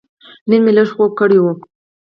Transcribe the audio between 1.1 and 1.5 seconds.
کړی و.